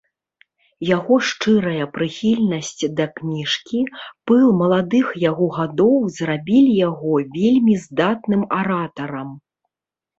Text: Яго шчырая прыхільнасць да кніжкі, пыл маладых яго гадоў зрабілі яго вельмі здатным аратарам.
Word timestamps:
Яго 0.95 1.15
шчырая 1.31 1.85
прыхільнасць 1.97 2.83
да 3.01 3.05
кніжкі, 3.21 3.81
пыл 4.33 4.45
маладых 4.65 5.15
яго 5.29 5.53
гадоў 5.61 5.95
зрабілі 6.19 6.73
яго 6.89 7.11
вельмі 7.39 7.73
здатным 7.87 8.41
аратарам. 8.63 9.29